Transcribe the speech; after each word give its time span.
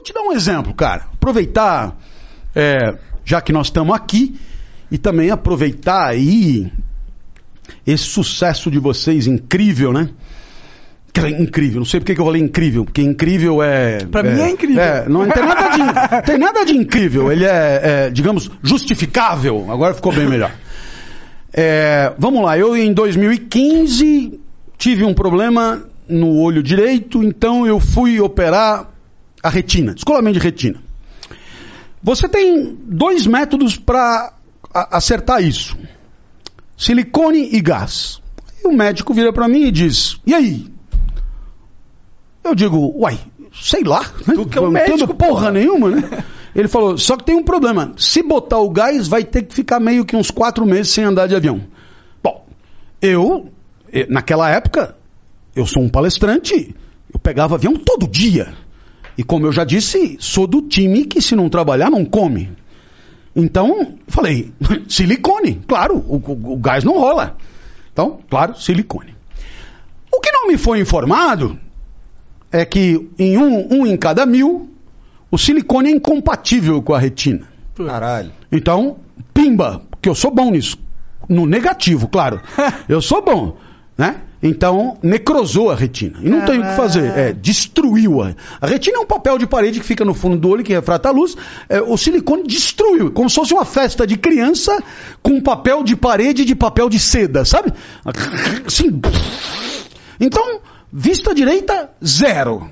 Vou 0.00 0.04
te 0.04 0.14
dar 0.14 0.22
um 0.22 0.32
exemplo, 0.32 0.72
cara. 0.72 1.08
Aproveitar, 1.12 1.94
é, 2.56 2.94
já 3.22 3.42
que 3.42 3.52
nós 3.52 3.66
estamos 3.66 3.94
aqui, 3.94 4.34
e 4.90 4.96
também 4.96 5.30
aproveitar 5.30 6.06
aí 6.06 6.72
esse 7.86 8.04
sucesso 8.04 8.70
de 8.70 8.78
vocês 8.78 9.26
incrível, 9.26 9.92
né? 9.92 10.08
Incrível, 11.38 11.80
não 11.80 11.84
sei 11.84 12.00
porque 12.00 12.14
que 12.14 12.20
eu 12.20 12.24
falei 12.24 12.40
incrível, 12.40 12.86
porque 12.86 13.02
incrível 13.02 13.62
é. 13.62 13.98
Pra 14.06 14.22
mim 14.22 14.40
é 14.40 14.50
incrível. 14.50 14.82
É, 14.82 15.06
não 15.06 15.28
tem 15.28 15.44
nada 15.44 15.68
de, 15.68 16.24
tem 16.24 16.38
nada 16.38 16.64
de 16.64 16.72
incrível, 16.72 17.30
ele 17.30 17.44
é, 17.44 17.80
é, 17.82 18.10
digamos, 18.10 18.50
justificável. 18.62 19.70
Agora 19.70 19.92
ficou 19.92 20.14
bem 20.14 20.26
melhor. 20.26 20.50
É, 21.52 22.14
vamos 22.16 22.42
lá, 22.42 22.56
eu 22.56 22.74
em 22.74 22.94
2015 22.94 24.40
tive 24.78 25.04
um 25.04 25.12
problema 25.12 25.84
no 26.08 26.38
olho 26.38 26.62
direito, 26.62 27.22
então 27.22 27.66
eu 27.66 27.78
fui 27.78 28.18
operar 28.18 28.89
a 29.42 29.48
retina, 29.48 29.94
descolamento 29.94 30.38
de 30.38 30.44
retina. 30.44 30.80
Você 32.02 32.28
tem 32.28 32.78
dois 32.82 33.26
métodos 33.26 33.76
para 33.76 34.32
acertar 34.72 35.42
isso: 35.42 35.76
silicone 36.76 37.50
e 37.52 37.60
gás. 37.60 38.20
E 38.62 38.68
o 38.68 38.72
médico 38.72 39.14
vira 39.14 39.32
para 39.32 39.48
mim 39.48 39.64
e 39.64 39.70
diz: 39.70 40.18
E 40.26 40.34
aí? 40.34 40.66
Eu 42.42 42.54
digo: 42.54 42.92
Uai, 42.96 43.18
sei 43.52 43.82
lá. 43.82 44.02
Né? 44.26 44.34
Tu 44.34 44.46
que 44.46 44.58
é 44.58 44.60
o 44.60 44.70
médico, 44.70 45.14
porra, 45.14 45.30
porra 45.30 45.50
nenhuma, 45.50 45.90
né? 45.90 46.24
Ele 46.54 46.68
falou: 46.68 46.96
Só 46.96 47.16
que 47.16 47.24
tem 47.24 47.36
um 47.36 47.42
problema. 47.42 47.92
Se 47.96 48.22
botar 48.22 48.58
o 48.58 48.70
gás, 48.70 49.06
vai 49.06 49.24
ter 49.24 49.42
que 49.42 49.54
ficar 49.54 49.80
meio 49.80 50.04
que 50.04 50.16
uns 50.16 50.30
quatro 50.30 50.64
meses 50.66 50.92
sem 50.92 51.04
andar 51.04 51.26
de 51.26 51.36
avião. 51.36 51.60
Bom, 52.22 52.46
eu, 53.00 53.50
naquela 54.08 54.48
época, 54.50 54.96
eu 55.54 55.66
sou 55.66 55.82
um 55.82 55.88
palestrante, 55.88 56.74
eu 57.12 57.18
pegava 57.18 57.54
avião 57.54 57.74
todo 57.74 58.08
dia. 58.08 58.54
E 59.20 59.22
como 59.22 59.44
eu 59.44 59.52
já 59.52 59.64
disse, 59.64 60.16
sou 60.18 60.46
do 60.46 60.62
time 60.62 61.04
que 61.04 61.20
se 61.20 61.36
não 61.36 61.50
trabalhar 61.50 61.90
não 61.90 62.06
come. 62.06 62.50
Então, 63.36 63.96
falei, 64.08 64.50
silicone, 64.88 65.60
claro, 65.68 65.98
o, 65.98 66.16
o, 66.16 66.54
o, 66.54 66.56
gás 66.56 66.84
não 66.84 66.98
rola. 66.98 67.36
Então, 67.92 68.20
claro, 68.30 68.58
silicone. 68.58 69.14
O 70.10 70.20
que 70.22 70.32
não 70.32 70.48
me 70.48 70.56
foi 70.56 70.80
informado 70.80 71.58
é 72.50 72.64
que 72.64 73.10
em 73.18 73.36
um, 73.36 73.80
um 73.80 73.86
em 73.86 73.94
cada 73.94 74.24
mil, 74.24 74.70
o 75.30 75.36
silicone 75.36 75.90
é 75.90 75.92
incompatível 75.92 76.80
com 76.80 76.94
a 76.94 76.98
retina. 76.98 77.46
Caralho. 77.76 78.32
Então, 78.50 79.00
pimba, 79.34 79.82
porque 79.90 80.08
eu 80.08 80.14
sou 80.14 80.30
bom 80.30 80.50
nisso. 80.50 80.78
No 81.28 81.44
negativo, 81.44 82.08
claro. 82.08 82.40
eu 82.88 83.02
sou 83.02 83.22
bom, 83.22 83.58
né? 83.98 84.22
Então, 84.42 84.96
necrosou 85.02 85.70
a 85.70 85.74
retina. 85.74 86.18
E 86.22 86.28
não 86.28 86.46
tem 86.46 86.58
o 86.58 86.62
que 86.62 86.74
fazer. 86.74 87.04
É, 87.16 87.32
destruiu 87.32 88.22
a. 88.22 88.34
A 88.58 88.66
retina 88.66 88.96
é 88.96 89.00
um 89.00 89.06
papel 89.06 89.36
de 89.36 89.46
parede 89.46 89.80
que 89.80 89.86
fica 89.86 90.02
no 90.02 90.14
fundo 90.14 90.38
do 90.38 90.48
olho, 90.48 90.64
que 90.64 90.72
refrata 90.72 91.10
a 91.10 91.12
luz. 91.12 91.36
É, 91.68 91.80
o 91.82 91.96
silicone 91.98 92.44
destruiu. 92.46 93.10
Como 93.10 93.28
se 93.28 93.36
fosse 93.36 93.52
uma 93.52 93.66
festa 93.66 94.06
de 94.06 94.16
criança 94.16 94.82
com 95.22 95.42
papel 95.42 95.84
de 95.84 95.94
parede 95.94 96.46
de 96.46 96.54
papel 96.54 96.88
de 96.88 96.98
seda, 96.98 97.44
sabe? 97.44 97.70
Assim. 98.66 99.00
Então, 100.18 100.60
vista 100.90 101.34
direita, 101.34 101.90
zero. 102.02 102.70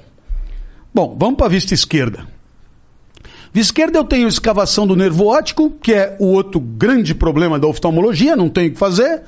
Bom, 0.94 1.14
vamos 1.19 1.36
para 1.36 1.46
a 1.46 1.50
vista 1.50 1.74
esquerda. 1.74 2.27
Vista 3.52 3.72
esquerda 3.72 3.98
eu 3.98 4.05
tenho 4.05 4.27
escavação 4.27 4.86
do 4.86 4.96
nervo 4.96 5.27
óptico, 5.27 5.70
que 5.70 5.92
é 5.92 6.16
o 6.19 6.27
outro 6.27 6.61
grande 6.61 7.14
problema 7.14 7.58
da 7.58 7.66
oftalmologia, 7.66 8.34
não 8.34 8.48
tenho 8.48 8.70
o 8.70 8.72
que 8.72 8.78
fazer. 8.78 9.22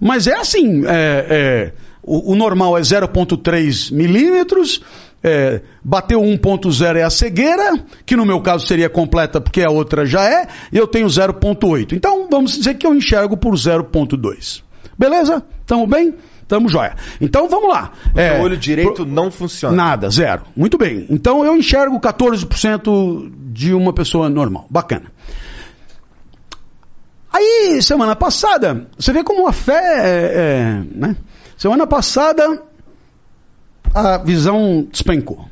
Mas 0.00 0.26
é 0.26 0.34
assim, 0.34 0.84
é, 0.86 1.26
é, 1.28 1.72
o, 2.02 2.32
o, 2.32 2.36
normal 2.36 2.76
é 2.78 2.80
0,3 2.80 3.92
milímetros, 3.92 4.80
é, 5.22 5.60
bateu 5.82 6.20
1,0 6.20 6.96
é 6.96 7.02
a 7.02 7.10
cegueira, 7.10 7.74
que 8.06 8.16
no 8.16 8.24
meu 8.24 8.40
caso 8.40 8.66
seria 8.66 8.88
completa 8.88 9.40
porque 9.40 9.62
a 9.62 9.70
outra 9.70 10.06
já 10.06 10.24
é, 10.24 10.46
e 10.72 10.76
eu 10.76 10.86
tenho 10.86 11.06
0,8. 11.06 11.92
Então 11.92 12.28
vamos 12.30 12.52
dizer 12.52 12.74
que 12.74 12.86
eu 12.86 12.94
enxergo 12.94 13.36
por 13.36 13.54
0,2. 13.54 14.62
Beleza? 14.96 15.42
Tamo 15.66 15.86
bem? 15.86 16.14
Tamo 16.48 16.68
jóia. 16.68 16.96
Então 17.20 17.46
vamos 17.46 17.68
lá. 17.68 17.92
O 18.14 18.18
é, 18.18 18.40
olho 18.40 18.56
direito 18.56 18.94
pro... 18.94 19.06
não 19.06 19.30
funciona. 19.30 19.76
Nada, 19.76 20.08
zero. 20.08 20.42
Muito 20.56 20.78
bem. 20.78 21.06
Então 21.10 21.44
eu 21.44 21.54
enxergo 21.54 22.00
14% 22.00 23.30
de 23.52 23.74
uma 23.74 23.92
pessoa 23.92 24.30
normal. 24.30 24.66
Bacana. 24.70 25.12
Aí, 27.38 27.80
semana 27.80 28.16
passada, 28.16 28.88
você 28.98 29.12
vê 29.12 29.22
como 29.22 29.46
a 29.46 29.52
fé 29.52 29.72
é, 29.72 30.32
é, 30.34 30.82
né? 30.92 31.16
Semana 31.56 31.86
passada, 31.86 32.62
a 33.94 34.18
visão 34.18 34.84
despencou. 34.90 35.48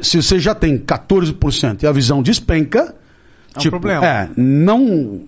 Se 0.00 0.22
você 0.22 0.38
já 0.38 0.54
tem 0.54 0.78
14% 0.78 1.82
e 1.82 1.86
a 1.88 1.92
visão 1.92 2.22
despenca, 2.22 2.94
é 3.52 3.58
um 3.58 3.60
tipo, 3.60 3.80
problema. 3.80 4.06
É, 4.06 4.30
não, 4.36 5.22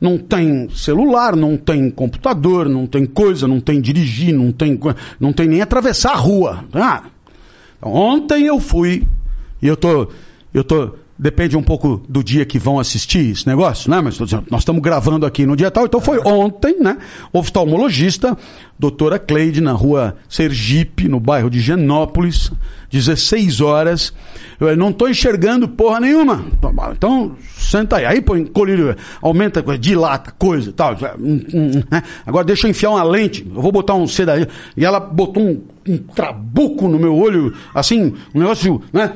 não 0.00 0.16
tem 0.16 0.70
celular, 0.70 1.34
não 1.34 1.56
tem 1.56 1.90
computador, 1.90 2.68
não 2.68 2.86
tem 2.86 3.04
coisa, 3.04 3.48
não 3.48 3.60
tem 3.60 3.80
dirigir, 3.80 4.32
não 4.32 4.52
tem, 4.52 4.78
não 5.18 5.32
tem 5.32 5.48
nem 5.48 5.60
atravessar 5.60 6.12
a 6.12 6.16
rua. 6.16 6.64
Ah, 6.72 7.02
ontem 7.82 8.46
eu 8.46 8.60
fui, 8.60 9.04
e 9.60 9.66
eu 9.66 9.76
tô, 9.76 10.08
eu 10.54 10.62
tô 10.62 10.94
Depende 11.22 11.54
um 11.54 11.62
pouco 11.62 12.00
do 12.08 12.24
dia 12.24 12.46
que 12.46 12.58
vão 12.58 12.80
assistir 12.80 13.32
esse 13.32 13.46
negócio, 13.46 13.90
né? 13.90 14.00
Mas 14.00 14.18
nós 14.18 14.60
estamos 14.62 14.80
gravando 14.80 15.26
aqui 15.26 15.44
no 15.44 15.54
dia 15.54 15.70
tal, 15.70 15.84
então 15.84 16.00
foi 16.00 16.18
ontem, 16.24 16.80
né? 16.80 16.96
Oftalmologista, 17.30 18.38
doutora 18.78 19.18
Cleide, 19.18 19.60
na 19.60 19.72
rua 19.72 20.16
Sergipe, 20.30 21.08
no 21.08 21.20
bairro 21.20 21.50
de 21.50 21.60
Genópolis, 21.60 22.50
16 22.90 23.60
horas. 23.60 24.14
Eu 24.58 24.74
não 24.78 24.88
estou 24.88 25.10
enxergando 25.10 25.68
porra 25.68 26.00
nenhuma. 26.00 26.42
Então, 26.92 27.36
senta 27.54 27.96
aí. 27.98 28.06
Aí 28.06 28.22
põe 28.22 28.46
colírio, 28.46 28.96
aumenta, 29.20 29.62
dilata, 29.76 30.32
coisa 30.32 30.70
e 30.70 30.72
tal. 30.72 30.96
Né? 31.18 32.02
Agora 32.24 32.46
deixa 32.46 32.66
eu 32.66 32.70
enfiar 32.70 32.92
uma 32.92 33.02
lente. 33.02 33.46
Eu 33.46 33.60
vou 33.60 33.70
botar 33.70 33.94
um 33.94 34.06
CD. 34.06 34.48
E 34.74 34.86
ela 34.86 34.98
botou 34.98 35.42
um, 35.42 35.60
um 35.88 35.98
trabuco 35.98 36.88
no 36.88 36.98
meu 36.98 37.16
olho, 37.16 37.54
assim, 37.74 38.14
um 38.34 38.40
negócio, 38.40 38.82
né? 38.92 39.14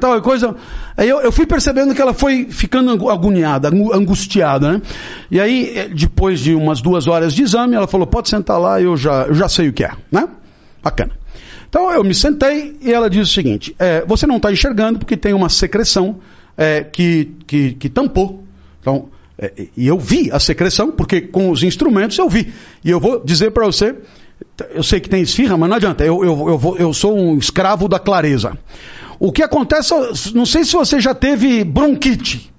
Tal 0.00 0.20
coisa. 0.20 0.54
Aí 0.96 1.08
eu, 1.08 1.20
eu 1.20 1.32
fui 1.32 1.46
percebendo 1.46 1.94
que 1.94 2.02
ela 2.02 2.12
foi 2.12 2.46
ficando 2.50 3.08
agoniada, 3.10 3.68
angustiada, 3.68 4.72
né? 4.72 4.82
E 5.30 5.40
aí, 5.40 5.90
depois 5.94 6.40
de 6.40 6.54
umas 6.54 6.82
duas 6.82 7.06
horas 7.06 7.32
de 7.32 7.42
exame, 7.42 7.74
ela 7.74 7.86
falou: 7.86 8.06
pode 8.06 8.28
sentar 8.28 8.60
lá, 8.60 8.80
eu 8.80 8.96
já, 8.96 9.22
eu 9.22 9.34
já 9.34 9.48
sei 9.48 9.68
o 9.68 9.72
que 9.72 9.84
é, 9.84 9.92
né? 10.12 10.28
Bacana. 10.82 11.12
Então 11.68 11.90
eu 11.90 12.04
me 12.04 12.14
sentei 12.14 12.76
e 12.80 12.92
ela 12.92 13.10
disse 13.10 13.30
o 13.30 13.34
seguinte: 13.34 13.74
é, 13.78 14.04
você 14.06 14.26
não 14.26 14.36
está 14.36 14.52
enxergando 14.52 14.98
porque 14.98 15.16
tem 15.16 15.32
uma 15.32 15.48
secreção 15.48 16.20
é, 16.56 16.84
que, 16.84 17.32
que, 17.46 17.72
que, 17.72 17.88
tampou. 17.88 18.44
Então, 18.80 19.08
é, 19.36 19.66
e 19.76 19.86
eu 19.86 19.98
vi 19.98 20.30
a 20.30 20.38
secreção, 20.38 20.92
porque 20.92 21.20
com 21.20 21.50
os 21.50 21.62
instrumentos 21.62 22.16
eu 22.18 22.28
vi. 22.28 22.52
E 22.84 22.90
eu 22.90 23.00
vou 23.00 23.24
dizer 23.24 23.50
para 23.50 23.66
você, 23.66 23.96
eu 24.70 24.82
sei 24.82 25.00
que 25.00 25.08
tem 25.08 25.22
esfirra, 25.22 25.56
mas 25.56 25.68
não 25.68 25.76
adianta, 25.76 26.04
eu, 26.04 26.24
eu, 26.24 26.48
eu, 26.48 26.58
vou, 26.58 26.76
eu 26.76 26.92
sou 26.92 27.16
um 27.16 27.36
escravo 27.38 27.88
da 27.88 27.98
clareza. 27.98 28.56
O 29.18 29.32
que 29.32 29.42
acontece, 29.42 29.92
não 30.34 30.46
sei 30.46 30.64
se 30.64 30.72
você 30.72 31.00
já 31.00 31.14
teve 31.14 31.64
bronquite. 31.64 32.52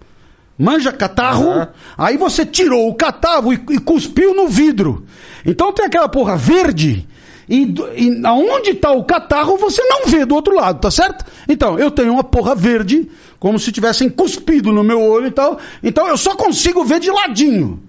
Manja 0.57 0.91
catarro, 0.91 1.49
uhum. 1.49 1.67
aí 1.97 2.15
você 2.15 2.45
tirou 2.45 2.89
o 2.89 2.95
catarro 2.95 3.51
e, 3.51 3.61
e 3.71 3.79
cuspiu 3.79 4.33
no 4.33 4.47
vidro. 4.47 5.05
Então 5.45 5.73
tem 5.73 5.85
aquela 5.85 6.07
porra 6.07 6.37
verde 6.37 7.05
e, 7.47 7.75
e 7.95 8.25
aonde 8.25 8.71
está 8.71 8.91
o 8.91 9.03
catarro 9.03 9.57
você 9.57 9.83
não 9.83 10.07
vê 10.07 10.25
do 10.25 10.35
outro 10.35 10.55
lado, 10.55 10.79
tá 10.79 10.89
certo? 10.89 11.25
Então, 11.47 11.77
eu 11.77 11.91
tenho 11.91 12.13
uma 12.13 12.23
porra 12.23 12.55
verde, 12.55 13.09
como 13.39 13.59
se 13.59 13.71
tivessem 13.71 14.09
cuspido 14.09 14.71
no 14.71 14.83
meu 14.83 15.01
olho 15.01 15.27
e 15.27 15.31
tal, 15.31 15.59
então 15.83 16.07
eu 16.07 16.17
só 16.17 16.35
consigo 16.35 16.83
ver 16.83 16.99
de 16.99 17.11
ladinho. 17.11 17.79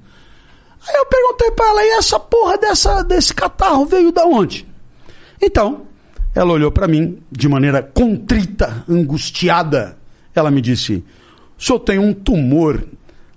Aí 0.89 0.95
eu 0.95 1.07
perguntei 1.07 1.51
para 1.51 1.67
ela, 1.67 1.85
e 1.85 1.91
essa 1.99 2.19
porra 2.21 2.59
dessa, 2.59 3.03
desse 3.03 3.35
catarro 3.35 3.85
veio 3.87 4.13
da 4.13 4.25
onde? 4.25 4.67
Então, 5.43 5.87
ela 6.35 6.53
olhou 6.53 6.71
para 6.71 6.87
mim 6.87 7.19
de 7.31 7.49
maneira 7.49 7.83
contrita, 7.83 8.85
angustiada. 8.89 9.97
Ela 10.35 10.51
me 10.51 10.61
disse: 10.61 11.05
o 11.59 11.63
senhor 11.63 11.81
tem 11.81 11.99
um 11.99 12.13
tumor 12.13 12.87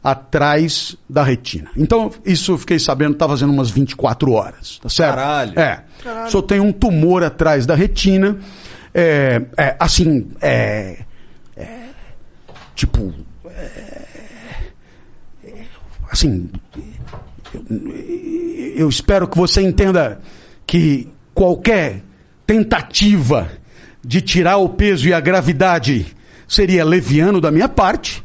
atrás 0.04 0.96
da 1.10 1.24
retina. 1.24 1.70
Então, 1.76 2.12
isso 2.26 2.54
eu 2.54 2.58
fiquei 2.58 2.80
sabendo, 2.80 3.14
está 3.14 3.28
fazendo 3.28 3.52
umas 3.52 3.70
24 3.70 4.32
horas, 4.32 4.80
tá 4.80 4.90
certo? 4.90 5.16
Caralho. 5.16 5.60
É. 5.60 5.84
Caralho. 6.04 6.32
Só 6.32 6.42
tem 6.42 6.60
um 6.60 6.72
tumor 6.72 7.24
atrás 7.24 7.66
da 7.66 7.76
retina, 7.76 8.38
é, 8.94 9.42
é 9.58 9.76
assim, 9.80 10.32
é, 10.42 11.00
é 11.56 11.80
tipo, 12.76 13.14
é, 13.46 14.06
assim, 16.10 16.50
eu, 18.76 18.88
espero 18.88 19.28
que 19.28 19.38
você 19.38 19.62
entenda 19.62 20.20
que 20.66 21.08
qualquer 21.34 22.04
tentativa 22.46 23.50
de 24.04 24.22
tirar 24.22 24.58
o 24.58 24.70
peso 24.70 25.08
e 25.08 25.14
a 25.14 25.20
gravidade 25.20 26.06
seria 26.48 26.84
leviano 26.84 27.40
da 27.40 27.52
minha 27.52 27.70
parte, 27.70 28.24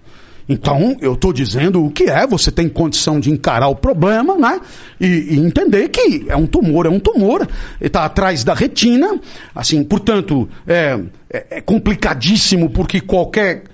Então, 0.48 0.96
eu 1.00 1.14
estou 1.14 1.32
dizendo 1.32 1.82
o 1.82 1.90
que 1.90 2.04
é, 2.04 2.26
você 2.26 2.50
tem 2.50 2.68
condição 2.68 3.18
de 3.18 3.30
encarar 3.30 3.68
o 3.68 3.74
problema, 3.74 4.36
né? 4.36 4.60
E, 5.00 5.06
e 5.06 5.38
entender 5.38 5.88
que 5.88 6.26
é 6.28 6.36
um 6.36 6.46
tumor, 6.46 6.84
é 6.84 6.90
um 6.90 7.00
tumor, 7.00 7.48
está 7.80 8.04
atrás 8.04 8.44
da 8.44 8.52
retina, 8.52 9.18
assim, 9.54 9.82
portanto, 9.82 10.46
é, 10.66 11.00
é, 11.30 11.46
é 11.50 11.60
complicadíssimo 11.62 12.68
porque 12.68 13.00
qualquer 13.00 13.64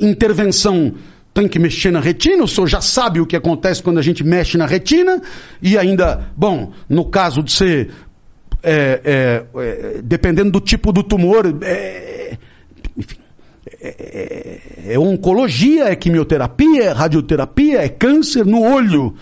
intervenção 0.00 0.94
tem 1.38 1.46
que 1.46 1.58
mexer 1.60 1.92
na 1.92 2.00
retina, 2.00 2.42
o 2.42 2.48
senhor 2.48 2.66
já 2.66 2.80
sabe 2.80 3.20
o 3.20 3.26
que 3.26 3.36
acontece 3.36 3.80
quando 3.80 3.98
a 3.98 4.02
gente 4.02 4.24
mexe 4.24 4.58
na 4.58 4.66
retina, 4.66 5.22
e 5.62 5.78
ainda, 5.78 6.32
bom, 6.36 6.72
no 6.88 7.04
caso 7.04 7.44
de 7.44 7.52
ser, 7.52 7.90
é, 8.60 9.00
é, 9.04 9.44
é, 9.54 10.02
dependendo 10.02 10.50
do 10.50 10.60
tipo 10.60 10.92
do 10.92 11.00
tumor, 11.04 11.46
é, 11.62 12.36
enfim, 12.96 13.18
é, 13.80 14.88
é, 14.88 14.94
é 14.94 14.98
oncologia, 14.98 15.84
é 15.84 15.94
quimioterapia, 15.94 16.86
é 16.86 16.90
radioterapia, 16.90 17.84
é 17.84 17.88
câncer 17.88 18.44
no 18.44 18.60
olho. 18.60 19.14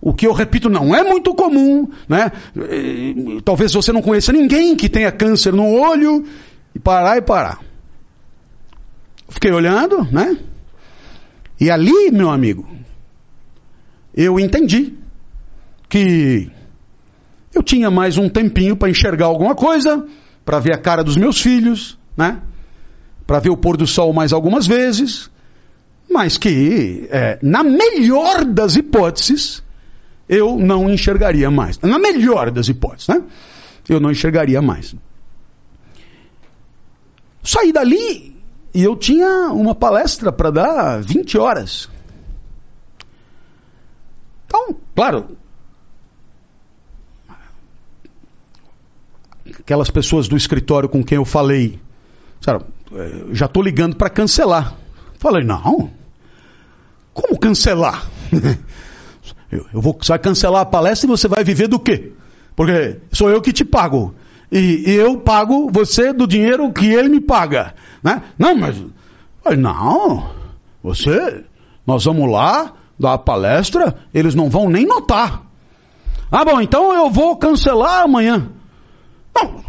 O 0.00 0.14
que 0.14 0.26
eu 0.26 0.32
repito 0.32 0.70
não 0.70 0.96
é 0.96 1.04
muito 1.04 1.34
comum, 1.34 1.90
né? 2.08 2.32
Talvez 3.44 3.74
você 3.74 3.92
não 3.92 4.00
conheça 4.00 4.32
ninguém 4.32 4.74
que 4.74 4.88
tenha 4.88 5.12
câncer 5.12 5.52
no 5.52 5.66
olho 5.74 6.24
e 6.74 6.78
parar 6.78 7.18
e 7.18 7.20
parar. 7.20 7.60
Fiquei 9.28 9.52
olhando, 9.52 10.08
né? 10.10 10.38
E 11.60 11.70
ali, 11.70 12.10
meu 12.10 12.30
amigo, 12.30 12.66
eu 14.14 14.40
entendi 14.40 14.94
que 15.88 16.50
eu 17.54 17.62
tinha 17.62 17.90
mais 17.90 18.16
um 18.16 18.30
tempinho 18.30 18.74
para 18.74 18.88
enxergar 18.88 19.26
alguma 19.26 19.54
coisa, 19.54 20.06
para 20.42 20.58
ver 20.58 20.74
a 20.74 20.78
cara 20.78 21.04
dos 21.04 21.16
meus 21.16 21.40
filhos, 21.40 21.98
né? 22.16 22.40
Para 23.26 23.40
ver 23.40 23.50
o 23.50 23.56
pôr 23.56 23.76
do 23.76 23.86
sol 23.86 24.12
mais 24.12 24.32
algumas 24.32 24.66
vezes, 24.66 25.30
mas 26.10 26.38
que, 26.38 27.06
é, 27.10 27.38
na 27.42 27.62
melhor 27.62 28.44
das 28.44 28.76
hipóteses, 28.76 29.62
eu 30.26 30.56
não 30.56 30.88
enxergaria 30.88 31.50
mais. 31.50 31.78
Na 31.80 31.98
melhor 31.98 32.50
das 32.50 32.68
hipóteses, 32.68 33.08
né? 33.08 33.22
Eu 33.88 34.00
não 34.00 34.10
enxergaria 34.10 34.62
mais. 34.62 34.94
Saí 37.42 37.72
dali 37.72 38.29
e 38.72 38.82
eu 38.82 38.96
tinha 38.96 39.50
uma 39.52 39.74
palestra 39.74 40.30
para 40.30 40.50
dar 40.50 41.02
20 41.02 41.38
horas. 41.38 41.88
Então, 44.46 44.76
claro, 44.94 45.36
aquelas 49.58 49.90
pessoas 49.90 50.28
do 50.28 50.36
escritório 50.36 50.88
com 50.88 51.02
quem 51.02 51.16
eu 51.16 51.24
falei, 51.24 51.80
sabe, 52.40 52.64
é, 52.92 53.34
já 53.34 53.46
estou 53.46 53.62
ligando 53.62 53.96
para 53.96 54.10
cancelar. 54.10 54.74
Falei, 55.18 55.44
não, 55.44 55.90
como 57.12 57.38
cancelar? 57.38 58.08
eu 59.50 59.80
vou, 59.80 59.96
você 60.00 60.12
vai 60.12 60.18
cancelar 60.18 60.62
a 60.62 60.66
palestra 60.66 61.06
e 61.06 61.10
você 61.10 61.28
vai 61.28 61.44
viver 61.44 61.68
do 61.68 61.78
quê? 61.78 62.12
Porque 62.56 62.98
sou 63.12 63.30
eu 63.30 63.40
que 63.40 63.52
te 63.52 63.64
pago. 63.64 64.14
E, 64.50 64.84
eu 64.86 65.18
pago 65.18 65.70
você 65.70 66.12
do 66.12 66.26
dinheiro 66.26 66.72
que 66.72 66.86
ele 66.86 67.08
me 67.08 67.20
paga. 67.20 67.74
Né? 68.02 68.22
Não, 68.38 68.54
mas. 68.54 68.82
Não, 69.56 70.30
você. 70.82 71.44
Nós 71.86 72.04
vamos 72.04 72.30
lá 72.30 72.72
dar 72.98 73.14
a 73.14 73.18
palestra, 73.18 73.96
eles 74.12 74.34
não 74.34 74.50
vão 74.50 74.68
nem 74.68 74.84
notar. 74.84 75.42
Ah, 76.30 76.44
bom, 76.44 76.60
então 76.60 76.92
eu 76.92 77.10
vou 77.10 77.36
cancelar 77.36 78.02
amanhã. 78.02 78.48
Não, 79.34 79.64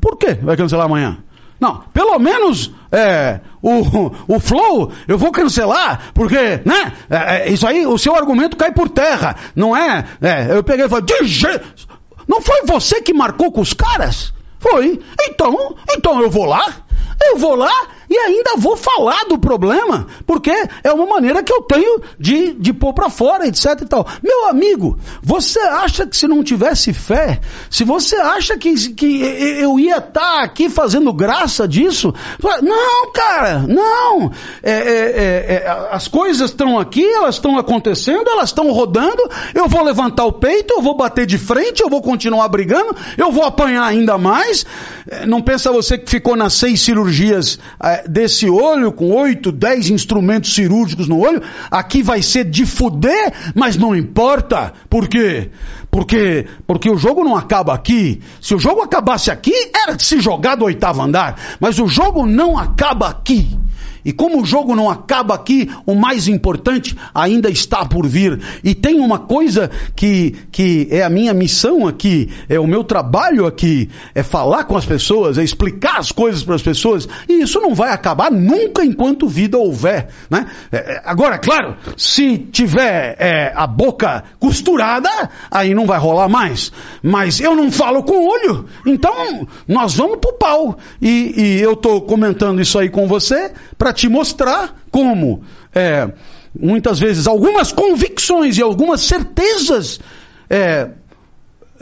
por 0.00 0.16
que 0.16 0.34
vai 0.34 0.56
cancelar 0.56 0.86
amanhã? 0.86 1.18
Não, 1.60 1.82
pelo 1.92 2.18
menos 2.18 2.72
é, 2.90 3.40
o, 3.62 4.10
o 4.28 4.40
flow 4.40 4.92
eu 5.06 5.16
vou 5.16 5.30
cancelar, 5.30 6.12
porque, 6.12 6.60
né? 6.64 6.92
É, 7.08 7.16
é, 7.16 7.48
isso 7.50 7.66
aí, 7.66 7.86
o 7.86 7.96
seu 7.96 8.14
argumento 8.14 8.56
cai 8.56 8.72
por 8.72 8.88
terra, 8.88 9.36
não 9.54 9.76
é? 9.76 10.04
é 10.20 10.56
eu 10.56 10.64
peguei 10.64 10.86
e 10.86 10.88
falei, 10.88 11.04
de 11.04 11.24
jeito. 11.24 11.93
Não 12.26 12.40
foi 12.40 12.62
você 12.66 13.00
que 13.00 13.12
marcou 13.12 13.52
com 13.52 13.60
os 13.60 13.72
caras? 13.72 14.32
Foi. 14.58 15.00
Então, 15.20 15.76
então 15.94 16.22
eu 16.22 16.30
vou 16.30 16.46
lá, 16.46 16.83
eu 17.22 17.38
vou 17.38 17.54
lá 17.54 17.72
e 18.08 18.16
ainda 18.16 18.52
vou 18.56 18.76
falar 18.76 19.24
do 19.24 19.38
problema, 19.38 20.06
porque 20.26 20.52
é 20.82 20.92
uma 20.92 21.06
maneira 21.06 21.42
que 21.42 21.52
eu 21.52 21.62
tenho 21.62 22.02
de, 22.18 22.52
de 22.52 22.72
pôr 22.72 22.92
para 22.92 23.08
fora, 23.08 23.46
etc 23.46 23.80
e 23.82 23.86
tal. 23.86 24.06
Meu 24.22 24.48
amigo, 24.48 24.98
você 25.22 25.58
acha 25.58 26.06
que 26.06 26.16
se 26.16 26.26
não 26.26 26.44
tivesse 26.44 26.92
fé, 26.92 27.40
se 27.70 27.82
você 27.82 28.16
acha 28.16 28.56
que, 28.56 28.74
que 28.92 29.22
eu 29.22 29.78
ia 29.78 29.98
estar 29.98 30.20
tá 30.20 30.42
aqui 30.42 30.68
fazendo 30.68 31.12
graça 31.12 31.66
disso, 31.66 32.14
não, 32.62 33.12
cara, 33.12 33.58
não. 33.66 34.30
É, 34.62 34.72
é, 34.72 34.74
é, 34.74 35.54
é 35.54 35.88
as 35.90 36.08
coisas 36.08 36.50
estão 36.50 36.78
aqui, 36.78 37.04
elas 37.04 37.36
estão 37.36 37.58
acontecendo, 37.58 38.28
elas 38.28 38.50
estão 38.50 38.70
rodando, 38.70 39.28
eu 39.54 39.68
vou 39.68 39.82
levantar 39.82 40.24
o 40.24 40.32
peito, 40.32 40.74
eu 40.74 40.82
vou 40.82 40.96
bater 40.96 41.26
de 41.26 41.38
frente, 41.38 41.82
eu 41.82 41.88
vou 41.88 42.02
continuar 42.02 42.48
brigando, 42.48 42.94
eu 43.16 43.32
vou 43.32 43.44
apanhar 43.44 43.84
ainda 43.84 44.18
mais. 44.18 44.64
É, 45.08 45.26
não 45.26 45.42
pensa 45.42 45.72
você 45.72 45.98
que 45.98 46.10
ficou 46.10 46.36
nas 46.36 46.54
seis 46.54 46.80
cirurgias 46.84 47.58
é, 47.82 48.06
desse 48.08 48.48
olho, 48.48 48.92
com 48.92 49.10
oito, 49.10 49.50
dez 49.50 49.90
instrumentos 49.90 50.54
cirúrgicos 50.54 51.08
no 51.08 51.18
olho, 51.20 51.42
aqui 51.70 52.02
vai 52.02 52.22
ser 52.22 52.44
de 52.44 52.66
fuder, 52.66 53.32
mas 53.54 53.76
não 53.76 53.94
importa. 53.94 54.72
Por 54.88 55.08
quê? 55.08 55.50
Porque, 55.90 56.46
porque 56.66 56.90
o 56.90 56.96
jogo 56.96 57.22
não 57.22 57.36
acaba 57.36 57.72
aqui. 57.72 58.20
Se 58.40 58.54
o 58.54 58.58
jogo 58.58 58.82
acabasse 58.82 59.30
aqui, 59.30 59.54
era 59.74 59.96
de 59.96 60.02
se 60.02 60.20
jogar 60.20 60.56
do 60.56 60.64
oitavo 60.64 61.00
andar. 61.00 61.36
Mas 61.60 61.78
o 61.78 61.86
jogo 61.86 62.26
não 62.26 62.58
acaba 62.58 63.08
aqui. 63.08 63.56
E 64.04 64.12
como 64.12 64.42
o 64.42 64.44
jogo 64.44 64.74
não 64.74 64.90
acaba 64.90 65.34
aqui, 65.34 65.70
o 65.86 65.94
mais 65.94 66.28
importante 66.28 66.96
ainda 67.14 67.48
está 67.48 67.84
por 67.84 68.06
vir. 68.06 68.40
E 68.62 68.74
tem 68.74 69.00
uma 69.00 69.18
coisa 69.18 69.70
que, 69.96 70.34
que 70.52 70.88
é 70.90 71.02
a 71.02 71.08
minha 71.08 71.32
missão 71.32 71.86
aqui, 71.86 72.30
é 72.48 72.60
o 72.60 72.66
meu 72.66 72.84
trabalho 72.84 73.46
aqui, 73.46 73.88
é 74.14 74.22
falar 74.22 74.64
com 74.64 74.76
as 74.76 74.84
pessoas, 74.84 75.38
é 75.38 75.42
explicar 75.42 75.98
as 75.98 76.12
coisas 76.12 76.42
para 76.42 76.54
as 76.54 76.62
pessoas. 76.62 77.08
E 77.28 77.42
isso 77.42 77.60
não 77.60 77.74
vai 77.74 77.90
acabar 77.90 78.30
nunca 78.30 78.84
enquanto 78.84 79.26
vida 79.26 79.56
houver. 79.56 80.08
Né? 80.28 80.46
É, 80.70 80.76
é 80.76 81.02
agora, 81.04 81.38
claro, 81.38 81.76
se 81.96 82.38
tiver 82.38 83.16
é, 83.18 83.52
a 83.54 83.66
boca 83.66 84.24
costurada, 84.38 85.08
aí 85.50 85.74
não 85.74 85.86
vai 85.86 85.98
rolar 85.98 86.28
mais. 86.28 86.72
Mas 87.02 87.40
eu 87.40 87.54
não 87.54 87.70
falo 87.70 88.02
com 88.02 88.14
o 88.14 88.28
olho, 88.28 88.66
então 88.84 89.46
nós 89.66 89.94
vamos 89.94 90.18
pro 90.18 90.34
pau. 90.34 90.76
E, 91.00 91.34
e 91.36 91.60
eu 91.60 91.72
estou 91.72 92.02
comentando 92.02 92.60
isso 92.60 92.78
aí 92.78 92.90
com 92.90 93.06
você 93.06 93.52
para 93.84 93.92
te 93.92 94.08
mostrar 94.08 94.74
como, 94.90 95.42
é, 95.74 96.10
muitas 96.58 96.98
vezes, 96.98 97.26
algumas 97.26 97.70
convicções 97.70 98.56
e 98.56 98.62
algumas 98.62 99.02
certezas. 99.02 100.00
É, 100.48 100.88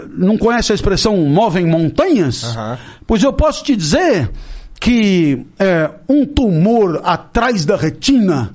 não 0.08 0.36
conhece 0.36 0.72
a 0.72 0.74
expressão 0.74 1.16
movem 1.18 1.64
montanhas? 1.64 2.42
Uhum. 2.42 2.76
Pois 3.06 3.22
eu 3.22 3.32
posso 3.32 3.62
te 3.62 3.76
dizer 3.76 4.32
que 4.80 5.46
é, 5.60 5.90
um 6.08 6.26
tumor 6.26 7.02
atrás 7.04 7.64
da 7.64 7.76
retina 7.76 8.52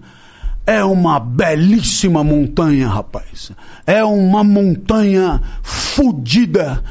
é 0.65 0.83
uma 0.83 1.17
belíssima 1.17 2.25
montanha, 2.25 2.89
rapaz. 2.89 3.53
É 3.85 4.03
uma 4.03 4.43
montanha 4.43 5.41
fodida. 5.63 6.83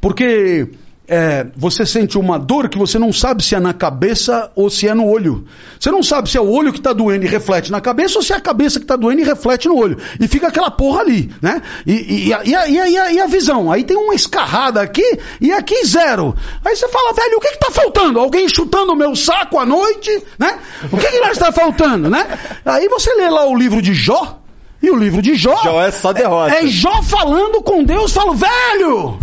Porque 0.00 0.70
é, 1.08 1.46
você 1.56 1.86
sente 1.86 2.18
uma 2.18 2.38
dor 2.38 2.68
que 2.68 2.76
você 2.76 2.98
não 2.98 3.10
sabe 3.12 3.42
se 3.42 3.54
é 3.54 3.60
na 3.60 3.72
cabeça 3.72 4.50
ou 4.54 4.68
se 4.68 4.86
é 4.86 4.92
no 4.92 5.06
olho. 5.06 5.46
Você 5.80 5.90
não 5.90 6.02
sabe 6.02 6.28
se 6.28 6.36
é 6.36 6.40
o 6.40 6.50
olho 6.50 6.70
que 6.70 6.78
está 6.78 6.92
doendo 6.92 7.24
e 7.24 7.28
reflete 7.28 7.72
na 7.72 7.80
cabeça 7.80 8.18
ou 8.18 8.22
se 8.22 8.34
é 8.34 8.36
a 8.36 8.40
cabeça 8.40 8.78
que 8.78 8.84
está 8.84 8.94
doendo 8.94 9.22
e 9.22 9.24
reflete 9.24 9.68
no 9.68 9.76
olho. 9.76 9.96
E 10.20 10.28
fica 10.28 10.48
aquela 10.48 10.70
porra 10.70 11.00
ali, 11.00 11.32
né? 11.40 11.62
E, 11.86 11.92
e, 11.92 12.28
e, 12.28 12.34
a, 12.34 12.44
e, 12.44 12.54
a, 12.54 13.10
e, 13.12 13.20
a, 13.20 13.26
visão? 13.26 13.72
Aí 13.72 13.84
tem 13.84 13.96
uma 13.96 14.14
escarrada 14.14 14.82
aqui 14.82 15.18
e 15.40 15.50
aqui 15.50 15.82
zero. 15.86 16.36
Aí 16.62 16.76
você 16.76 16.86
fala, 16.88 17.14
velho, 17.14 17.38
o 17.38 17.40
que 17.40 17.48
está 17.48 17.70
faltando? 17.70 18.20
Alguém 18.20 18.46
chutando 18.46 18.92
o 18.92 18.96
meu 18.96 19.16
saco 19.16 19.58
à 19.58 19.64
noite, 19.64 20.10
né? 20.38 20.58
O 20.92 20.98
que, 20.98 21.06
que 21.06 21.16
está 21.28 21.50
faltando, 21.50 22.10
né? 22.10 22.38
Aí 22.66 22.86
você 22.88 23.14
lê 23.14 23.30
lá 23.30 23.46
o 23.46 23.56
livro 23.56 23.80
de 23.80 23.94
Jó. 23.94 24.40
E 24.82 24.90
o 24.90 24.96
livro 24.96 25.22
de 25.22 25.34
Jó. 25.34 25.56
Jó 25.64 25.82
é 25.82 25.90
só 25.90 26.12
derrota. 26.12 26.54
É, 26.54 26.64
é 26.64 26.66
Jó 26.66 27.02
falando 27.02 27.62
com 27.62 27.82
Deus, 27.82 28.12
falo, 28.12 28.34
velho, 28.34 29.18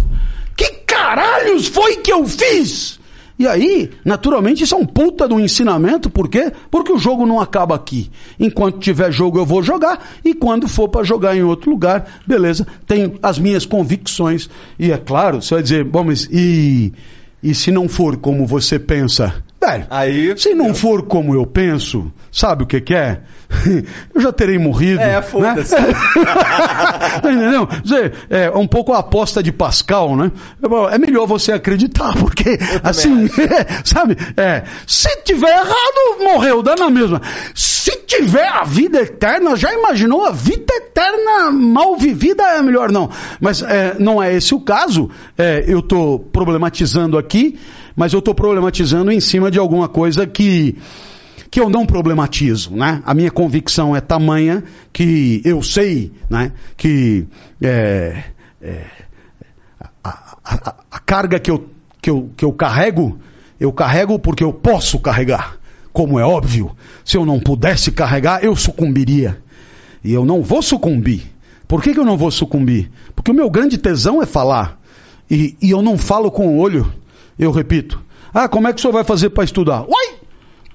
caralhos 0.95 1.67
foi 1.67 1.97
que 1.97 2.11
eu 2.11 2.25
fiz? 2.25 2.99
E 3.37 3.45
aí, 3.45 3.91
naturalmente, 4.05 4.63
isso 4.63 4.75
é 4.75 4.77
um 4.77 4.85
puta 4.85 5.27
do 5.27 5.37
ensinamento, 5.37 6.09
por 6.09 6.29
quê? 6.29 6.53
Porque 6.71 6.93
o 6.93 6.97
jogo 6.97 7.25
não 7.25 7.41
acaba 7.41 7.75
aqui. 7.75 8.09
Enquanto 8.39 8.79
tiver 8.79 9.11
jogo, 9.11 9.37
eu 9.37 9.45
vou 9.45 9.61
jogar, 9.61 10.01
e 10.23 10.33
quando 10.33 10.69
for 10.69 10.87
para 10.87 11.03
jogar 11.03 11.35
em 11.35 11.43
outro 11.43 11.69
lugar, 11.69 12.21
beleza, 12.25 12.65
tenho 12.87 13.19
as 13.21 13.37
minhas 13.37 13.65
convicções. 13.65 14.49
E 14.79 14.89
é 14.89 14.97
claro, 14.97 15.41
você 15.41 15.55
vai 15.55 15.63
dizer, 15.63 15.83
bom, 15.83 16.05
mas 16.05 16.29
e, 16.31 16.93
e 17.43 17.53
se 17.53 17.71
não 17.71 17.89
for 17.89 18.15
como 18.15 18.47
você 18.47 18.79
pensa? 18.79 19.43
Velho, 19.65 19.87
Aí. 19.89 20.37
se 20.37 20.53
não 20.53 20.73
for 20.73 21.03
como 21.03 21.33
eu 21.33 21.45
penso, 21.45 22.11
sabe 22.31 22.63
o 22.63 22.67
que 22.67 22.81
que 22.81 22.93
é? 22.93 23.21
Eu 24.13 24.21
já 24.21 24.31
terei 24.31 24.57
morrido. 24.57 25.01
É, 25.01 25.15
né? 25.15 25.21
foda-se. 25.21 25.75
Entendeu? 27.17 27.67
Quer 27.67 27.81
dizer, 27.81 28.13
É 28.29 28.49
um 28.51 28.67
pouco 28.67 28.93
a 28.93 28.99
aposta 28.99 29.41
de 29.41 29.51
Pascal, 29.51 30.15
né? 30.15 30.31
É 30.91 30.97
melhor 30.97 31.27
você 31.27 31.51
acreditar, 31.51 32.15
porque 32.19 32.57
assim, 32.83 33.29
sabe? 33.83 34.17
É, 34.37 34.63
se 34.87 35.09
tiver 35.23 35.49
errado, 35.49 36.23
morreu, 36.23 36.61
dá 36.61 36.75
na 36.75 36.89
mesma. 36.89 37.21
Se 37.53 37.91
tiver 38.05 38.47
a 38.47 38.63
vida 38.63 38.99
eterna, 38.99 39.55
já 39.55 39.73
imaginou 39.73 40.25
a 40.25 40.31
vida 40.31 40.73
eterna 40.73 41.51
mal 41.51 41.95
vivida 41.97 42.43
é 42.43 42.61
melhor 42.61 42.91
não. 42.91 43.09
Mas 43.39 43.61
é, 43.61 43.95
não 43.99 44.21
é 44.21 44.33
esse 44.33 44.53
o 44.53 44.59
caso. 44.59 45.09
É, 45.37 45.63
eu 45.67 45.79
estou 45.79 46.19
problematizando 46.19 47.17
aqui, 47.17 47.57
mas 47.95 48.13
eu 48.13 48.19
estou 48.19 48.33
problematizando 48.35 49.11
em 49.11 49.19
cima 49.19 49.49
de 49.51 49.59
alguma 49.59 49.87
coisa 49.87 50.25
que 50.27 50.75
que 51.51 51.59
eu 51.59 51.69
não 51.69 51.85
problematizo, 51.85 52.75
né? 52.75 53.01
A 53.05 53.13
minha 53.13 53.31
convicção 53.31 53.95
é 53.95 54.01
tamanha 54.01 54.63
que 54.91 55.41
eu 55.45 55.61
sei, 55.63 56.11
né? 56.29 56.51
Que 56.75 57.27
é, 57.61 58.23
é, 58.61 58.81
a, 60.03 60.37
a- 60.43 60.75
a 60.91 60.99
carga 60.99 61.39
que 61.39 61.49
eu, 61.49 61.69
que, 62.01 62.09
eu, 62.09 62.29
que 62.35 62.43
eu 62.43 62.51
carrego, 62.51 63.17
eu 63.59 63.71
carrego 63.71 64.19
porque 64.19 64.43
eu 64.43 64.51
posso 64.51 64.99
carregar. 64.99 65.57
Como 65.93 66.19
é 66.19 66.25
óbvio, 66.25 66.75
se 67.05 67.15
eu 67.15 67.25
não 67.25 67.39
pudesse 67.39 67.89
carregar, 67.91 68.43
eu 68.43 68.53
sucumbiria. 68.55 69.37
E 70.03 70.11
eu 70.13 70.25
não 70.25 70.41
vou 70.41 70.61
sucumbir. 70.61 71.21
Por 71.67 71.81
que, 71.81 71.93
que 71.93 71.99
eu 71.99 72.05
não 72.05 72.17
vou 72.17 72.31
sucumbir? 72.31 72.91
Porque 73.15 73.31
o 73.31 73.33
meu 73.33 73.49
grande 73.49 73.77
tesão 73.77 74.21
é 74.21 74.25
falar. 74.25 74.77
E, 75.31 75.55
e 75.61 75.69
eu 75.71 75.81
não 75.81 75.97
falo 75.97 76.29
com 76.29 76.47
o 76.49 76.57
olho. 76.59 76.91
Eu 77.37 77.51
repito. 77.51 78.01
Ah, 78.33 78.47
como 78.47 78.67
é 78.67 78.73
que 78.73 78.79
o 78.79 78.81
senhor 78.81 78.93
vai 78.93 79.03
fazer 79.03 79.29
para 79.29 79.43
estudar? 79.43 79.85
Uai! 79.87 80.15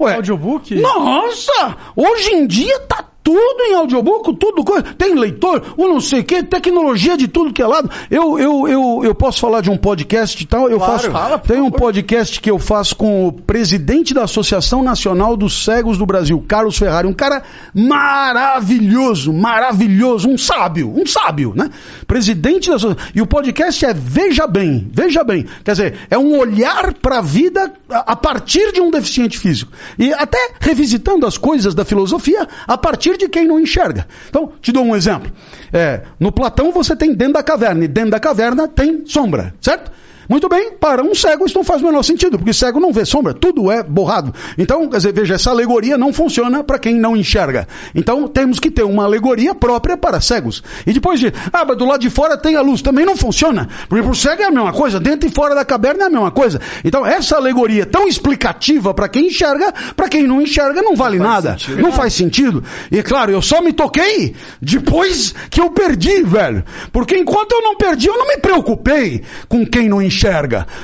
Ué, 0.00 0.14
Audiobook? 0.14 0.74
nossa! 0.80 1.76
Hoje 1.94 2.30
em 2.32 2.46
dia 2.46 2.80
tá 2.80 3.04
tudo 3.22 3.62
em 3.64 3.74
audiobook, 3.74 4.36
tudo 4.36 4.64
coisa. 4.64 4.82
Tem 4.96 5.14
leitor, 5.14 5.74
o 5.76 5.88
não 5.88 6.00
sei 6.00 6.20
o 6.20 6.24
que, 6.24 6.42
tecnologia 6.42 7.16
de 7.16 7.26
tudo 7.28 7.52
que 7.52 7.62
é 7.62 7.66
lado. 7.66 7.90
Eu, 8.10 8.38
eu, 8.38 8.68
eu, 8.68 9.00
eu 9.04 9.14
posso 9.14 9.40
falar 9.40 9.60
de 9.60 9.70
um 9.70 9.76
podcast 9.76 10.42
e 10.42 10.46
tal. 10.46 10.68
Eu 10.70 10.78
Claro, 10.78 10.92
faço. 10.92 11.10
fala, 11.10 11.38
tem 11.38 11.60
um 11.60 11.70
podcast 11.70 12.40
que 12.40 12.50
eu 12.50 12.58
faço 12.58 12.94
com 12.96 13.28
o 13.28 13.32
presidente 13.32 14.12
da 14.12 14.24
Associação 14.24 14.82
Nacional 14.82 15.36
dos 15.36 15.64
Cegos 15.64 15.96
do 15.98 16.06
Brasil, 16.06 16.42
Carlos 16.46 16.76
Ferrari. 16.78 17.06
Um 17.06 17.12
cara 17.14 17.42
maravilhoso, 17.74 19.32
maravilhoso, 19.32 20.28
um 20.28 20.38
sábio, 20.38 20.92
um 20.94 21.06
sábio, 21.06 21.52
né? 21.56 21.70
Presidente 22.06 22.68
da 22.70 22.76
Associação. 22.76 23.06
E 23.14 23.20
o 23.22 23.26
podcast 23.26 23.84
é 23.84 23.94
Veja 23.94 24.46
Bem, 24.46 24.88
veja 24.92 25.22
bem. 25.24 25.46
Quer 25.64 25.72
dizer, 25.72 25.94
é 26.10 26.18
um 26.18 26.36
olhar 26.38 26.92
para 26.94 27.18
a 27.18 27.22
vida 27.22 27.72
a 27.88 28.10
a 28.10 28.16
partir 28.16 28.72
de 28.72 28.80
um 28.80 28.90
deficiente 28.90 29.38
físico. 29.38 29.70
E 29.96 30.12
até 30.12 30.52
revisitando 30.58 31.26
as 31.26 31.38
coisas 31.38 31.74
da 31.76 31.84
filosofia 31.84 32.48
a 32.66 32.76
partir 32.76 33.09
de 33.16 33.28
quem 33.28 33.46
não 33.46 33.58
enxerga. 33.58 34.06
Então, 34.28 34.52
te 34.60 34.72
dou 34.72 34.84
um 34.84 34.94
exemplo. 34.96 35.30
É, 35.72 36.02
no 36.18 36.32
Platão 36.32 36.72
você 36.72 36.94
tem 36.96 37.14
dentro 37.14 37.34
da 37.34 37.42
caverna, 37.42 37.84
e 37.84 37.88
dentro 37.88 38.10
da 38.10 38.20
caverna 38.20 38.68
tem 38.68 39.04
sombra, 39.06 39.54
certo? 39.60 39.90
Muito 40.30 40.48
bem, 40.48 40.70
para 40.70 41.02
um 41.02 41.12
cego 41.12 41.44
isso 41.44 41.56
não 41.56 41.64
faz 41.64 41.82
o 41.82 41.86
menor 41.86 42.04
sentido, 42.04 42.38
porque 42.38 42.52
cego 42.52 42.78
não 42.78 42.92
vê 42.92 43.04
sombra, 43.04 43.34
tudo 43.34 43.68
é 43.68 43.82
borrado. 43.82 44.32
Então, 44.56 44.88
quer 44.88 44.98
dizer, 44.98 45.12
veja, 45.12 45.34
essa 45.34 45.50
alegoria 45.50 45.98
não 45.98 46.12
funciona 46.12 46.62
para 46.62 46.78
quem 46.78 46.94
não 46.94 47.16
enxerga. 47.16 47.66
Então, 47.96 48.28
temos 48.28 48.60
que 48.60 48.70
ter 48.70 48.84
uma 48.84 49.02
alegoria 49.02 49.56
própria 49.56 49.96
para 49.96 50.20
cegos. 50.20 50.62
E 50.86 50.92
depois 50.92 51.18
de, 51.18 51.32
ah, 51.52 51.64
mas 51.66 51.76
do 51.76 51.84
lado 51.84 52.00
de 52.00 52.08
fora 52.08 52.36
tem 52.36 52.54
a 52.54 52.60
luz, 52.60 52.80
também 52.80 53.04
não 53.04 53.16
funciona, 53.16 53.68
porque 53.88 54.04
para 54.04 54.12
o 54.12 54.14
cego 54.14 54.42
é 54.42 54.44
a 54.44 54.50
mesma 54.52 54.72
coisa, 54.72 55.00
dentro 55.00 55.28
e 55.28 55.32
fora 55.32 55.52
da 55.52 55.64
caverna 55.64 56.04
é 56.04 56.06
a 56.06 56.10
mesma 56.10 56.30
coisa. 56.30 56.60
Então, 56.84 57.04
essa 57.04 57.34
alegoria 57.34 57.84
tão 57.84 58.06
explicativa 58.06 58.94
para 58.94 59.08
quem 59.08 59.26
enxerga, 59.26 59.74
para 59.96 60.08
quem 60.08 60.28
não 60.28 60.40
enxerga 60.40 60.80
não 60.80 60.94
vale 60.94 61.18
nada. 61.18 61.58
sentido. 61.58 61.82
Não 61.82 61.90
faz 61.90 62.14
sentido. 62.14 62.62
E 62.92 63.02
claro, 63.02 63.32
eu 63.32 63.42
só 63.42 63.60
me 63.60 63.72
toquei 63.72 64.36
depois 64.62 65.34
que 65.50 65.60
eu 65.60 65.70
perdi, 65.70 66.22
velho. 66.22 66.62
Porque 66.92 67.18
enquanto 67.18 67.50
eu 67.50 67.62
não 67.62 67.76
perdi, 67.76 68.06
eu 68.06 68.16
não 68.16 68.28
me 68.28 68.38
preocupei 68.38 69.24
com 69.48 69.66
quem 69.66 69.88
não 69.88 70.00
enxerga. 70.00 70.19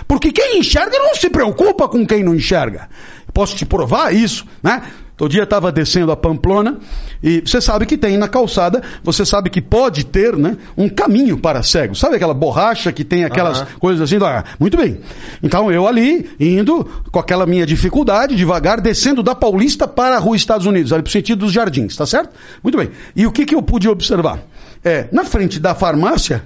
Porque 0.06 0.32
quem 0.32 0.58
enxerga 0.58 0.98
não 0.98 1.14
se 1.14 1.28
preocupa 1.30 1.88
com 1.88 2.06
quem 2.06 2.22
não 2.22 2.34
enxerga. 2.34 2.88
Posso 3.32 3.56
te 3.56 3.66
provar 3.66 4.14
isso, 4.14 4.46
né? 4.62 4.82
Outro 5.18 5.32
dia 5.32 5.44
estava 5.44 5.72
descendo 5.72 6.12
a 6.12 6.16
Pamplona 6.16 6.76
e 7.22 7.40
você 7.40 7.58
sabe 7.58 7.86
que 7.86 7.96
tem 7.96 8.18
na 8.18 8.28
calçada, 8.28 8.82
você 9.02 9.24
sabe 9.24 9.48
que 9.48 9.62
pode 9.62 10.04
ter 10.04 10.36
né, 10.36 10.58
um 10.76 10.90
caminho 10.90 11.38
para 11.38 11.62
cegos. 11.62 11.98
Sabe 11.98 12.16
aquela 12.16 12.34
borracha 12.34 12.92
que 12.92 13.02
tem 13.02 13.24
aquelas 13.24 13.60
Aham. 13.60 13.68
coisas 13.80 14.02
assim? 14.02 14.22
Ah, 14.22 14.44
muito 14.60 14.76
bem. 14.76 15.00
Então 15.42 15.72
eu 15.72 15.88
ali, 15.88 16.28
indo 16.38 16.84
com 17.10 17.18
aquela 17.18 17.46
minha 17.46 17.64
dificuldade, 17.64 18.36
devagar, 18.36 18.78
descendo 18.78 19.22
da 19.22 19.34
Paulista 19.34 19.88
para 19.88 20.16
a 20.16 20.18
rua 20.18 20.36
Estados 20.36 20.66
Unidos, 20.66 20.92
ali 20.92 21.02
pro 21.02 21.10
sentido 21.10 21.38
dos 21.38 21.52
jardins, 21.52 21.96
tá 21.96 22.04
certo? 22.04 22.34
Muito 22.62 22.76
bem. 22.76 22.90
E 23.14 23.26
o 23.26 23.32
que, 23.32 23.46
que 23.46 23.54
eu 23.54 23.62
pude 23.62 23.88
observar? 23.88 24.40
É, 24.84 25.08
na 25.10 25.24
frente 25.24 25.58
da 25.58 25.74
farmácia 25.74 26.44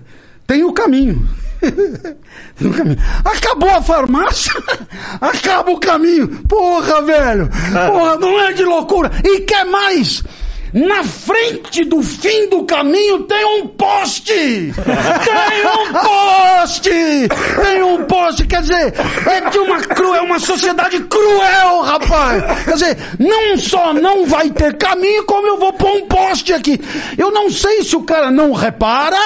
tem 0.51 0.65
o 0.65 0.73
caminho. 0.73 1.29
Tem 1.63 2.69
o 2.69 2.75
caminho. 2.75 2.99
Acabou 3.25 3.71
a 3.71 3.81
farmácia, 3.81 4.53
acaba 5.21 5.71
o 5.71 5.79
caminho. 5.79 6.27
Porra, 6.49 7.03
velho. 7.03 7.49
Porra, 7.49 8.17
não 8.17 8.41
é 8.41 8.53
de 8.53 8.65
loucura. 8.65 9.13
E 9.23 9.43
quer 9.43 9.65
mais? 9.65 10.25
Na 10.73 11.05
frente 11.05 11.85
do 11.85 12.03
fim 12.03 12.49
do 12.49 12.65
caminho 12.65 13.25
tem 13.25 13.45
um 13.45 13.69
poste! 13.69 14.73
Tem 14.75 15.67
um 15.67 15.93
poste! 15.93 17.29
Tem 17.63 17.83
um 17.83 18.05
poste! 18.05 18.20
Quer 18.49 18.63
dizer, 18.63 18.95
é 19.27 19.51
de 19.51 19.59
uma 19.59 19.81
cru, 19.81 20.15
é 20.15 20.21
uma 20.21 20.39
sociedade 20.39 21.01
cruel, 21.01 21.81
rapaz! 21.83 22.65
Quer 22.65 22.73
dizer, 22.73 22.97
não 23.19 23.57
só 23.57 23.93
não 23.93 24.27
vai 24.27 24.51
ter 24.51 24.77
caminho, 24.77 25.25
como 25.25 25.47
eu 25.47 25.59
vou 25.59 25.73
pôr 25.73 25.91
um 25.97 26.07
poste 26.07 26.53
aqui. 26.53 26.81
Eu 27.17 27.31
não 27.31 27.51
sei 27.51 27.83
se 27.83 27.97
o 27.97 28.03
cara 28.03 28.31
não 28.31 28.53
repara 28.53 29.19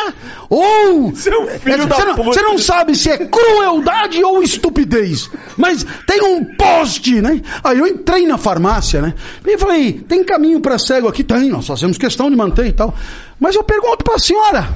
ou. 0.48 1.14
Seu 1.14 1.46
filho 1.58 1.82
É, 1.82 1.86
da 1.86 1.96
você, 1.96 2.04
não, 2.04 2.14
você 2.16 2.42
não 2.42 2.58
sabe 2.58 2.94
se 2.94 3.10
é 3.10 3.18
crueldade 3.18 4.22
ou 4.22 4.42
estupidez. 4.42 5.30
Mas 5.56 5.84
tem 6.06 6.22
um 6.22 6.44
poste, 6.44 7.20
né? 7.20 7.40
Aí 7.62 7.78
eu 7.78 7.86
entrei 7.86 8.26
na 8.26 8.38
farmácia, 8.38 9.00
né? 9.02 9.14
E 9.44 9.58
falei, 9.58 9.92
tem 9.92 10.22
caminho 10.24 10.60
para 10.60 10.78
cego 10.78 11.08
aqui? 11.08 11.24
Tem, 11.24 11.48
nós 11.48 11.66
fazemos 11.66 11.98
questão 11.98 12.30
de 12.30 12.36
manter 12.36 12.66
e 12.66 12.72
tal. 12.72 12.94
Mas 13.38 13.54
eu 13.56 13.64
pergunto 13.64 14.04
para 14.04 14.14
a 14.14 14.18
senhora, 14.18 14.68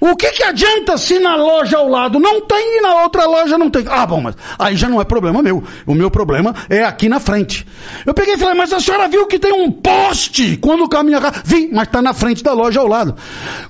o 0.00 0.14
que 0.14 0.30
que 0.30 0.42
adianta 0.42 0.96
se 0.96 1.18
na 1.18 1.34
loja 1.34 1.78
ao 1.78 1.88
lado 1.88 2.20
não 2.20 2.40
tem 2.40 2.78
e 2.78 2.80
na 2.80 3.02
outra 3.02 3.26
loja 3.26 3.58
não 3.58 3.68
tem? 3.68 3.84
Ah, 3.88 4.06
bom, 4.06 4.20
mas 4.20 4.36
aí 4.58 4.76
já 4.76 4.88
não 4.88 5.00
é 5.00 5.04
problema 5.04 5.42
meu. 5.42 5.62
O 5.86 5.94
meu 5.94 6.10
problema 6.10 6.54
é 6.70 6.84
aqui 6.84 7.08
na 7.08 7.18
frente. 7.18 7.66
Eu 8.06 8.14
peguei 8.14 8.34
e 8.34 8.38
falei, 8.38 8.54
mas 8.54 8.72
a 8.72 8.80
senhora 8.80 9.08
viu 9.08 9.26
que 9.26 9.38
tem 9.38 9.52
um 9.52 9.70
poste 9.72 10.56
quando 10.56 10.88
caminha 10.88 11.20
cá? 11.20 11.32
Vi, 11.44 11.68
mas 11.72 11.88
está 11.88 12.00
na 12.00 12.14
frente 12.14 12.44
da 12.44 12.52
loja 12.52 12.80
ao 12.80 12.86
lado. 12.86 13.16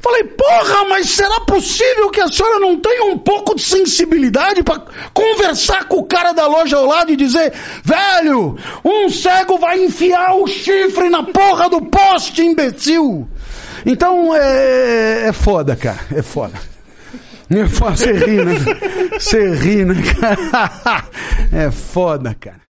Falei, 0.01 0.25
porra, 0.25 0.85
mas 0.89 1.09
será 1.09 1.41
possível 1.41 2.11
que 2.11 2.21
a 2.21 2.29
senhora 2.29 2.59
não 2.59 2.79
tenha 2.79 3.05
um 3.05 3.19
pouco 3.19 3.55
de 3.55 3.63
sensibilidade 3.63 4.63
para 4.63 4.83
conversar 5.15 5.85
com 5.85 5.97
o 5.97 6.05
cara 6.05 6.33
da 6.33 6.47
loja 6.47 6.77
ao 6.77 6.87
lado 6.87 7.11
e 7.11 7.17
dizer, 7.17 7.53
velho, 7.83 8.57
um 8.85 9.09
cego 9.09 9.59
vai 9.59 9.83
enfiar 9.83 10.35
o 10.35 10.47
chifre 10.47 11.09
na 11.09 11.23
porra 11.23 11.71
do 11.71 11.81
poste, 11.83 12.43
imbecil. 12.43 13.29
Então 13.91 14.37
é, 14.37 15.29
é 15.29 15.33
foda, 15.33 15.75
cara. 15.75 15.99
É 16.15 16.21
foda. 16.21 16.53
É 17.49 17.67
foda. 17.67 17.97
Você 17.97 18.13
ri, 18.13 18.45
né? 18.45 18.55
Você 19.19 19.51
ri, 19.55 19.83
né, 19.83 19.95
cara? 20.21 21.05
É 21.51 21.71
foda, 21.71 22.37
cara. 22.39 22.68